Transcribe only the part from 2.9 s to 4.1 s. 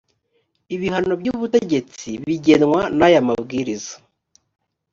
n’aya mabwiriza